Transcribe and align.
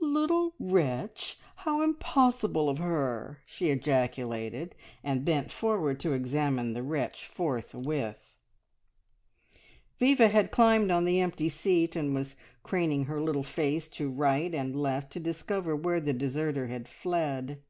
"Little 0.00 0.52
wretch! 0.58 1.38
How 1.58 1.80
impossible 1.80 2.68
of 2.68 2.78
her!" 2.78 3.38
she 3.46 3.70
ejaculated, 3.70 4.74
and 5.04 5.24
bent 5.24 5.52
forward 5.52 6.00
to 6.00 6.12
examine 6.12 6.72
the 6.72 6.82
wretch 6.82 7.24
forthwith. 7.24 8.18
Viva 10.00 10.26
had 10.26 10.50
climbed 10.50 10.90
on 10.90 11.04
the 11.04 11.20
empty 11.20 11.48
seat, 11.48 11.94
and 11.94 12.16
was 12.16 12.34
craning 12.64 13.04
her 13.04 13.20
little 13.20 13.44
face 13.44 13.88
to 13.90 14.10
right 14.10 14.52
and 14.52 14.74
left 14.74 15.12
to 15.12 15.20
discover 15.20 15.76
where 15.76 16.00
the 16.00 16.12
deserter 16.12 16.66
had 16.66 16.88
fled. 16.88 17.62